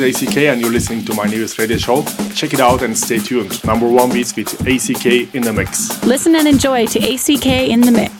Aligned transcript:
Is 0.00 0.22
ACK 0.22 0.36
and 0.38 0.60
you're 0.60 0.70
listening 0.70 1.04
to 1.04 1.14
my 1.14 1.26
newest 1.26 1.58
radio 1.58 1.76
show. 1.76 2.02
Check 2.34 2.54
it 2.54 2.60
out 2.60 2.82
and 2.82 2.96
stay 2.96 3.18
tuned. 3.18 3.62
Number 3.64 3.86
one 3.86 4.10
beats 4.10 4.34
with 4.34 4.48
ACK 4.66 5.34
in 5.34 5.42
the 5.42 5.52
mix. 5.52 6.02
Listen 6.04 6.34
and 6.36 6.48
enjoy 6.48 6.86
to 6.86 6.98
ACK 6.98 7.46
in 7.46 7.82
the 7.82 7.92
mix. 7.92 8.19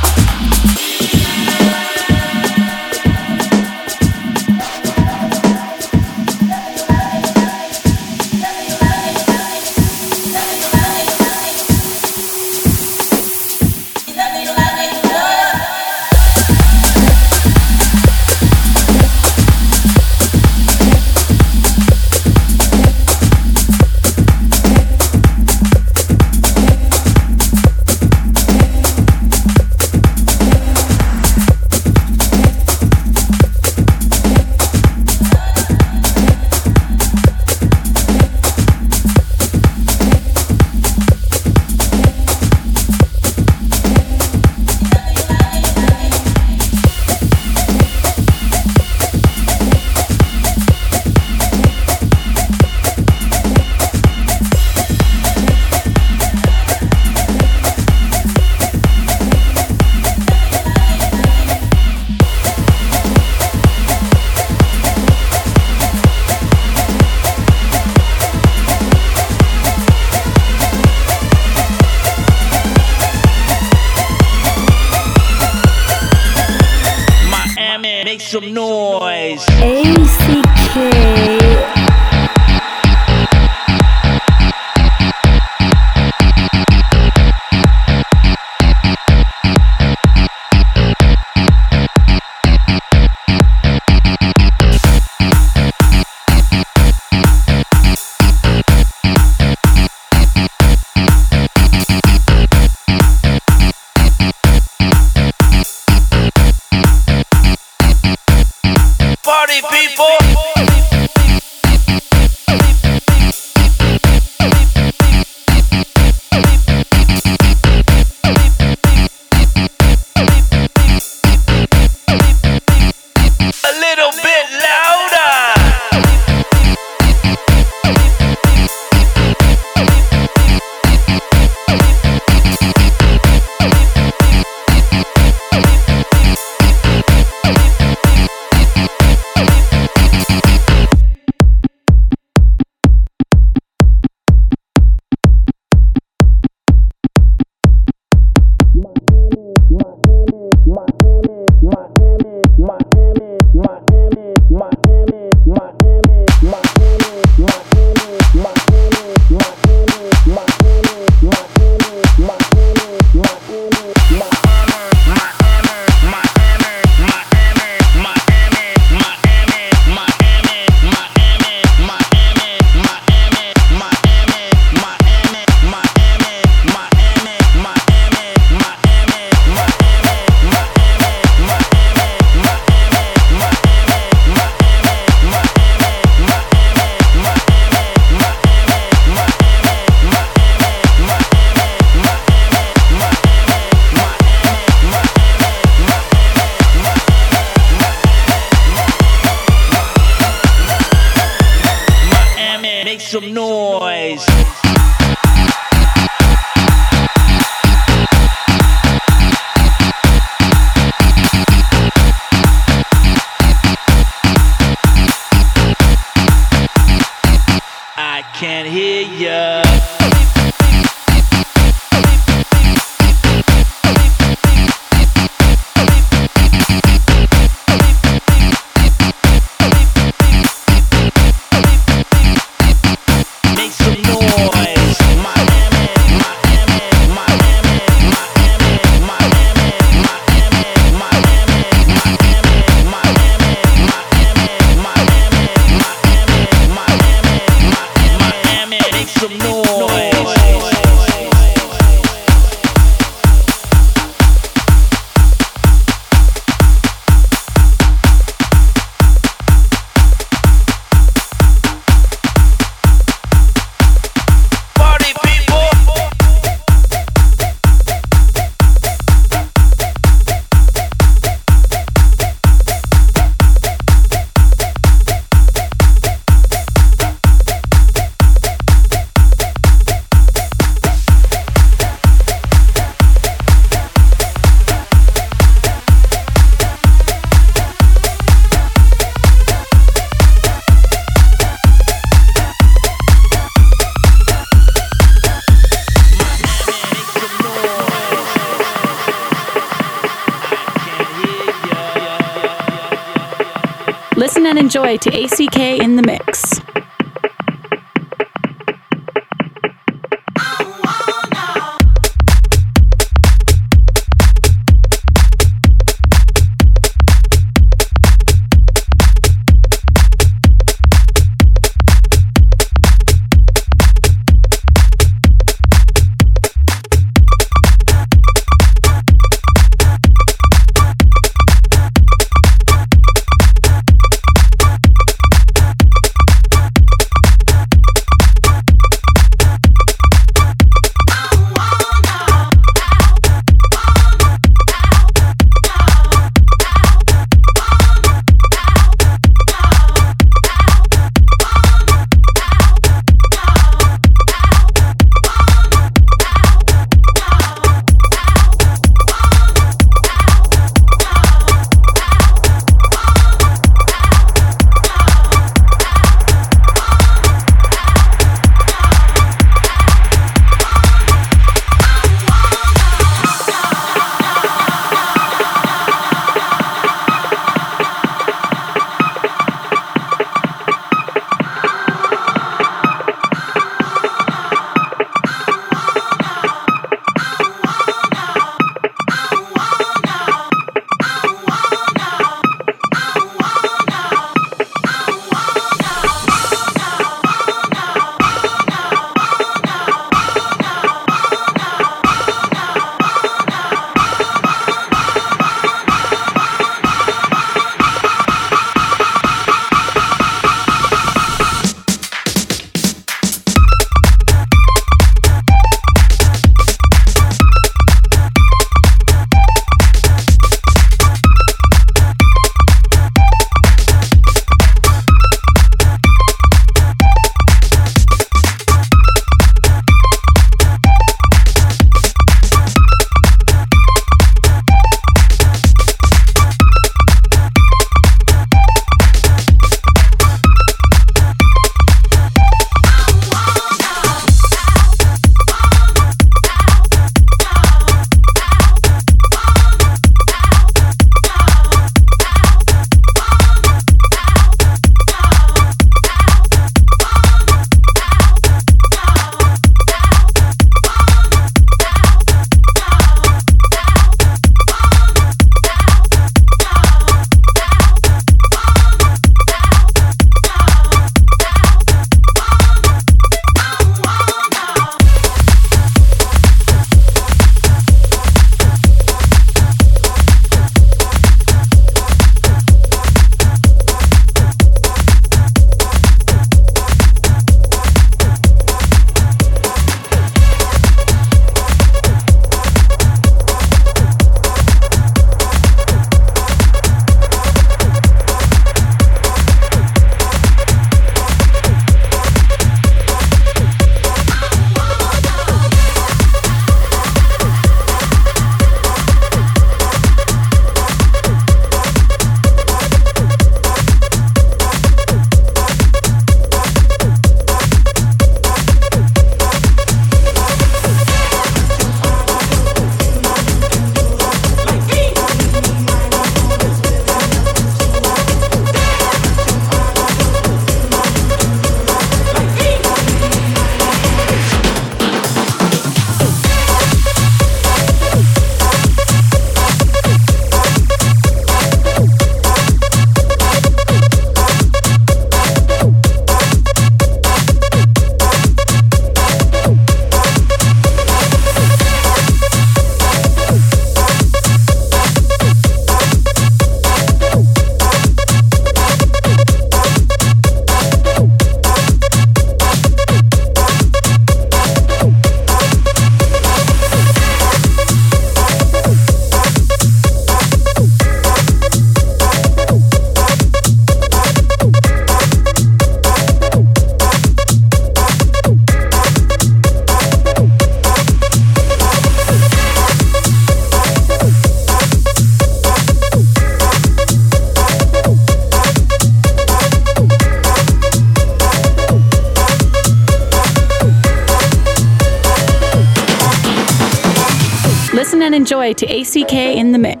joy 598.51 598.73
to 598.73 598.85
ACK 598.85 599.31
in 599.31 599.71
the 599.71 599.79
Mix. 599.79 600.00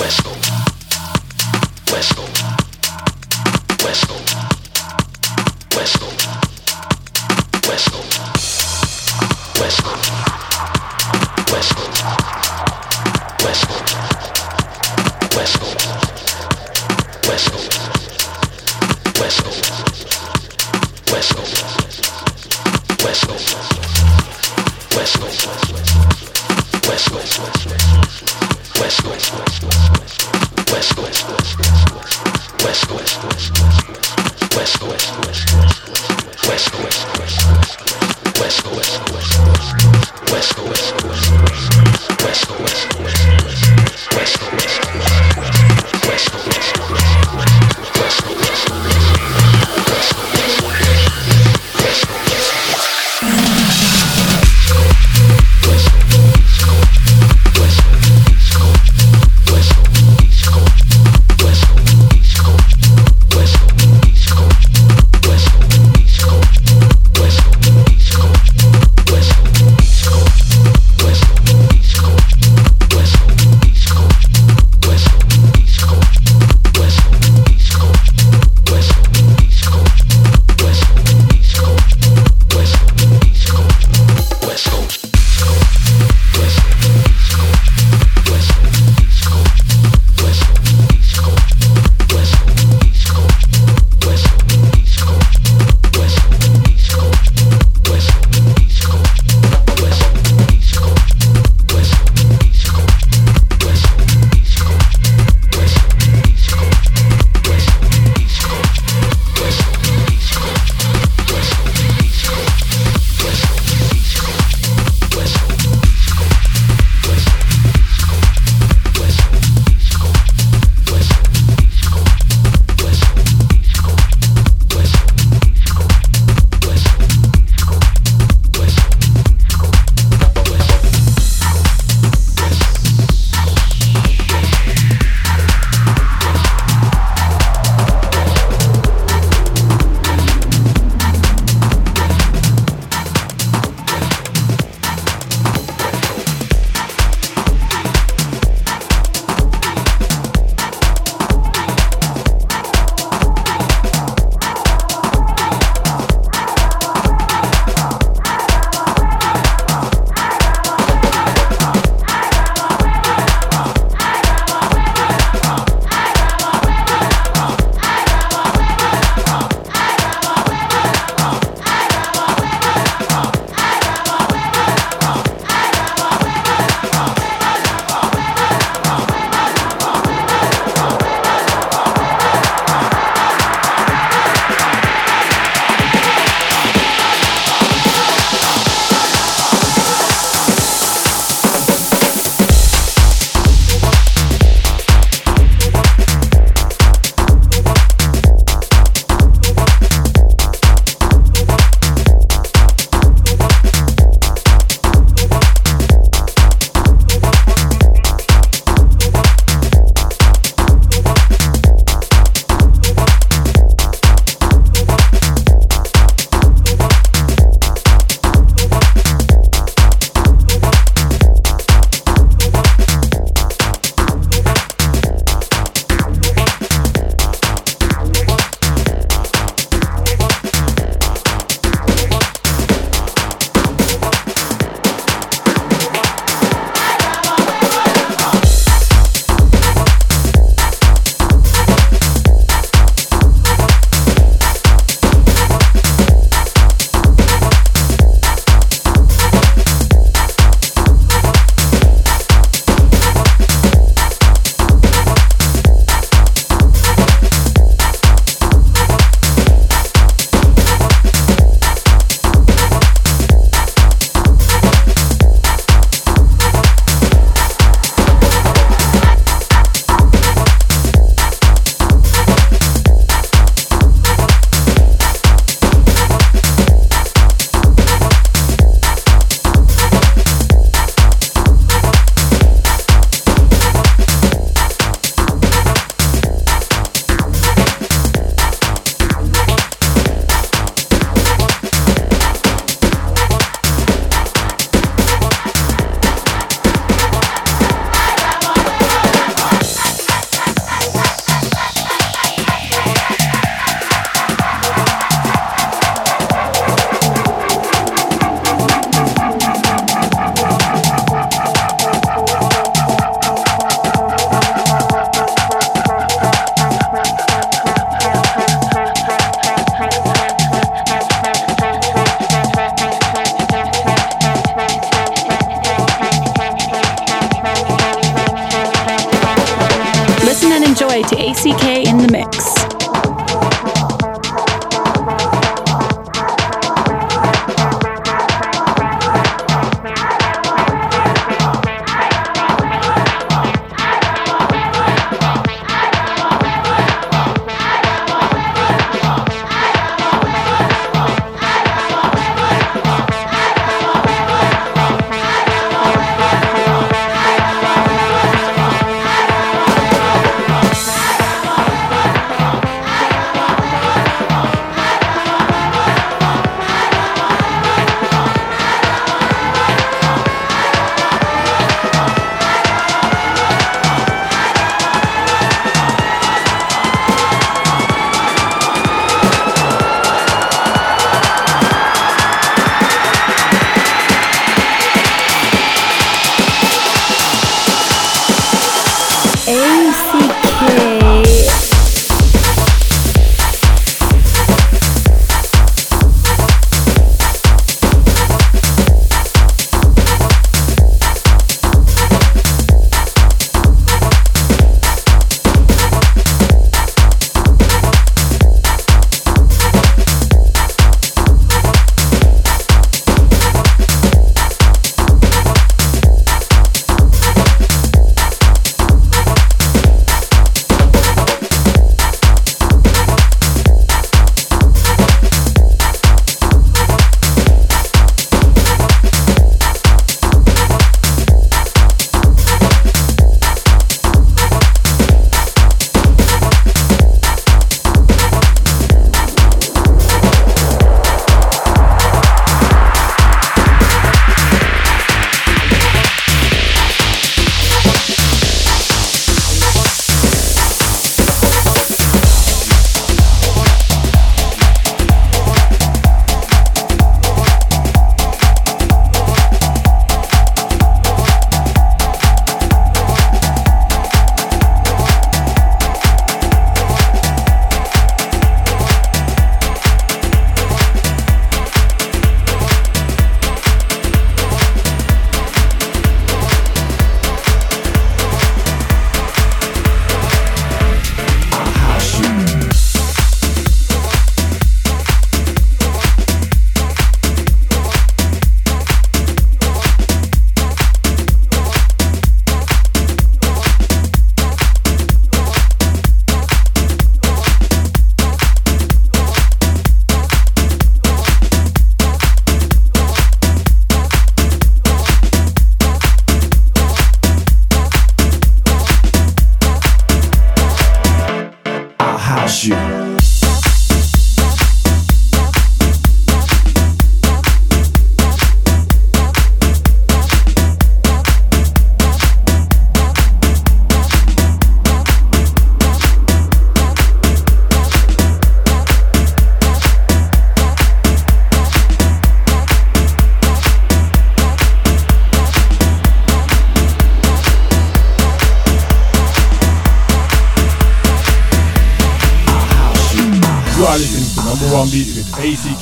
West 0.00 0.24
Coast. 0.24 0.50
West 1.92 2.16
Coast. 2.16 3.84
West 3.84 4.08
Coast. 4.08 4.53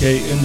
In 0.03 0.43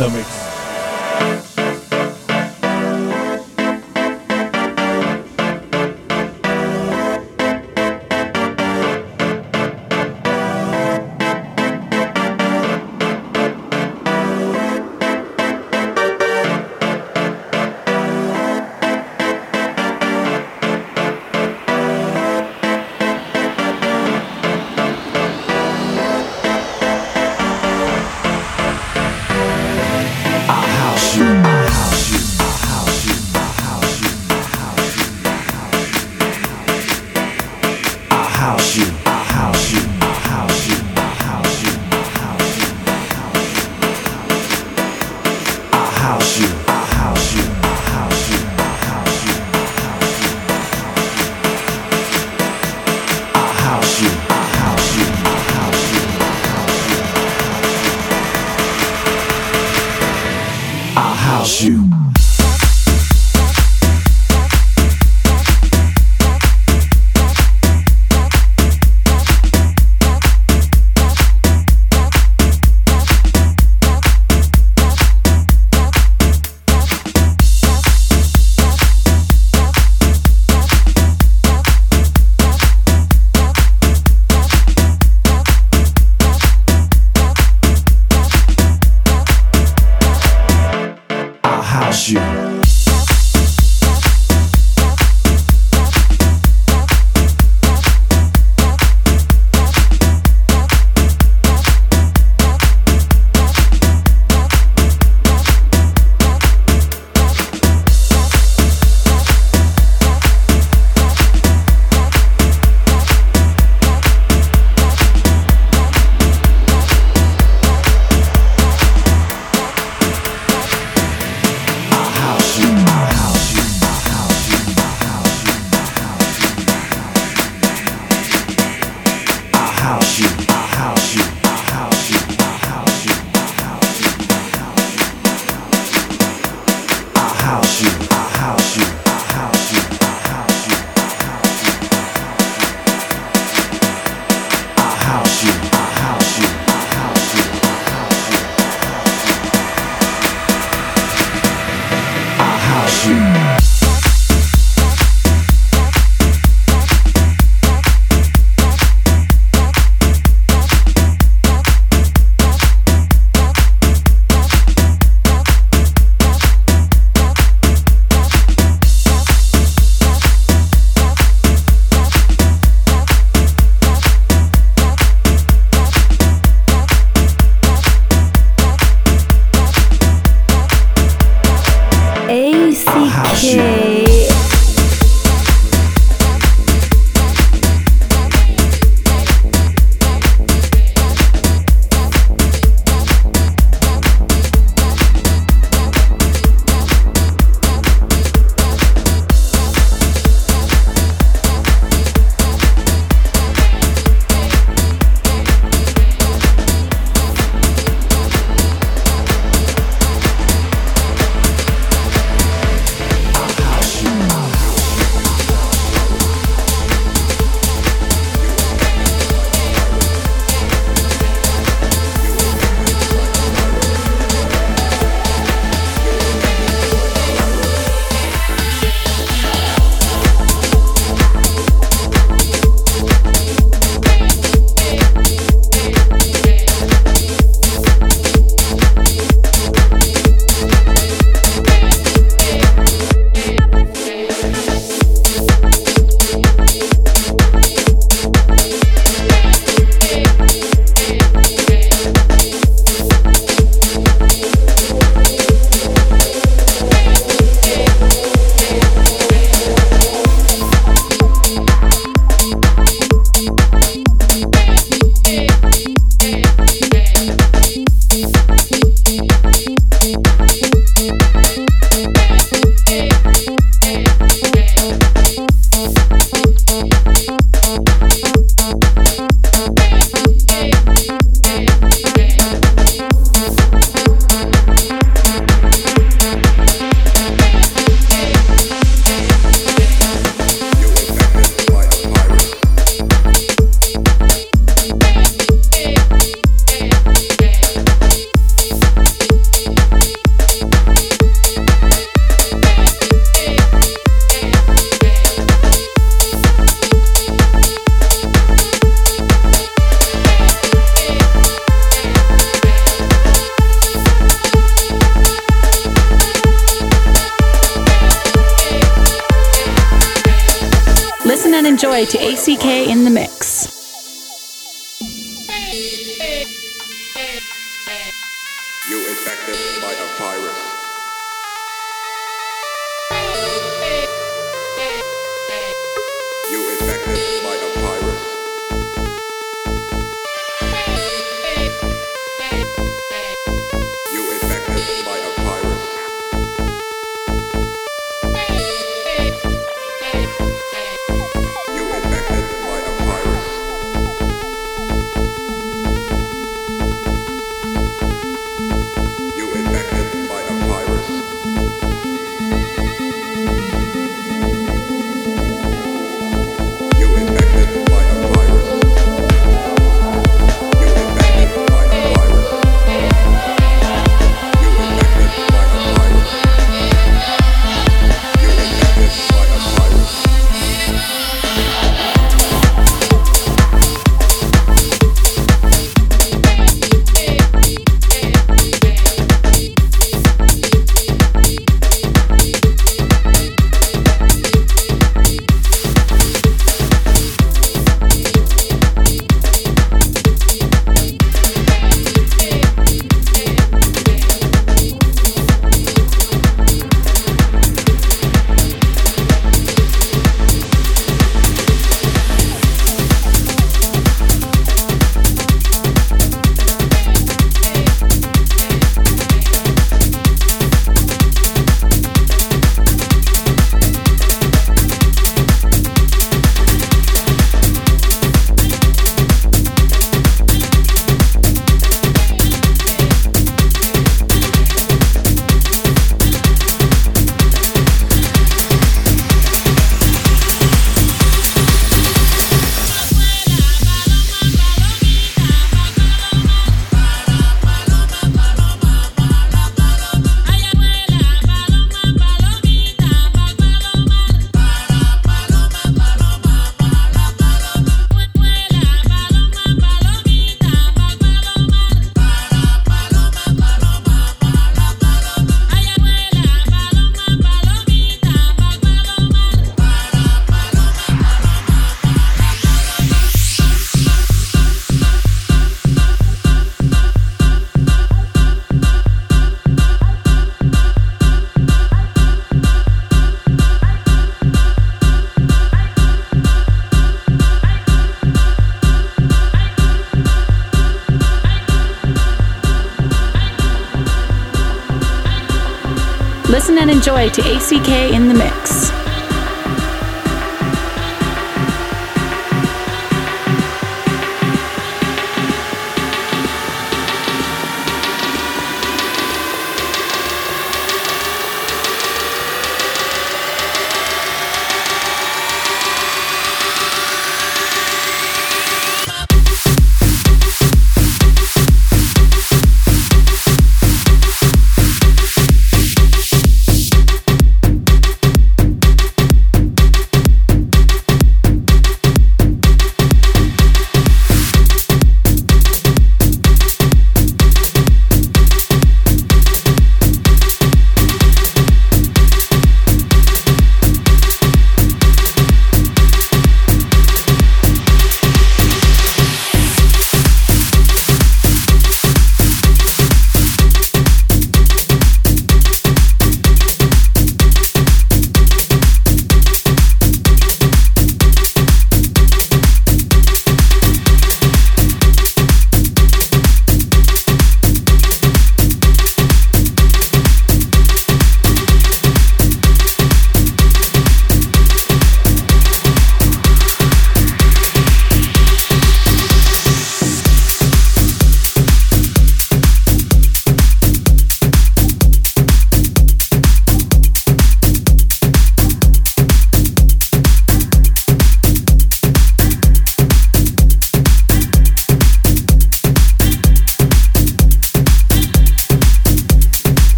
Enjoy 497.08 497.30
to 497.30 497.42
ACK 497.56 497.90
in 498.14 498.28
the 498.28 498.34
mix. 498.34 498.67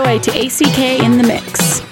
Enjoy 0.00 0.18
to 0.18 0.30
ACK 0.30 0.78
in 1.04 1.18
the 1.18 1.24
Mix. 1.24 1.89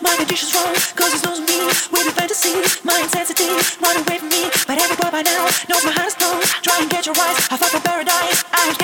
My 0.00 0.16
magician's 0.16 0.54
wrong, 0.54 0.74
cause 0.96 1.12
he's 1.12 1.24
knows 1.24 1.40
me 1.40 1.66
with 1.92 2.06
a 2.08 2.14
fantasy. 2.16 2.54
My 2.84 2.98
intensity, 3.00 3.50
run 3.82 3.96
away 4.00 4.18
from 4.18 4.30
me. 4.30 4.48
But 4.66 4.78
every 4.78 4.96
boy 4.96 5.10
by 5.10 5.22
now 5.22 5.44
knows 5.68 5.84
my 5.84 5.92
heart 5.92 6.08
is. 6.08 6.16
Try 6.62 6.78
and 6.80 6.88
get 6.88 7.06
your 7.06 7.16
eyes 7.18 7.36
off 7.52 7.74
of 7.74 7.84
paradise. 7.84 8.44
I 8.52 8.81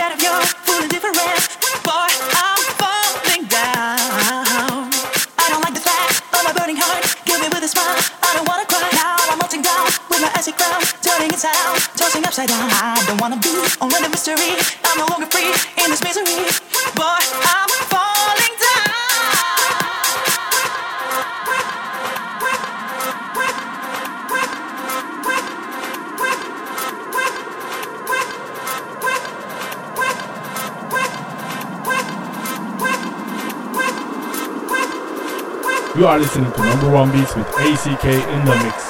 You 35.99 36.07
are 36.07 36.17
listening 36.17 36.53
to 36.53 36.61
Number 36.61 36.91
One 36.93 37.11
Beats 37.11 37.35
with 37.35 37.49
ACK 37.59 38.05
in 38.05 38.45
the 38.45 38.55
mix. 38.63 38.88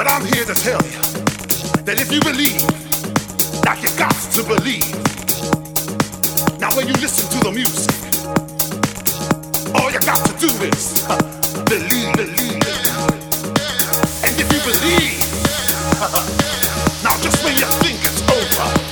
But 0.00 0.10
I'm 0.10 0.24
here 0.24 0.46
to 0.46 0.54
tell 0.54 0.80
you 0.80 0.96
that 1.84 2.00
if 2.00 2.10
you 2.10 2.20
believe, 2.24 2.64
like 3.66 3.82
you 3.82 3.90
got 3.98 4.16
to 4.32 4.42
believe. 4.42 4.88
Now 6.58 6.74
when 6.74 6.88
you 6.88 6.94
listen 6.94 7.28
to 7.28 7.44
the 7.44 7.52
music, 7.52 7.92
all 9.76 9.92
you 9.92 10.00
got 10.00 10.24
to 10.24 10.32
do 10.40 10.48
is 10.64 11.04
uh, 11.06 11.20
believe, 11.68 12.16
believe. 12.16 12.64
And 14.24 14.32
if 14.40 14.48
you 14.48 14.60
believe, 14.64 15.20
now 17.04 17.20
just 17.20 17.44
when 17.44 17.52
you 17.60 17.68
think 17.84 18.00
it's 18.00 18.22
over, 18.24 18.89